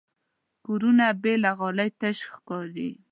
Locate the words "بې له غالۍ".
1.21-1.89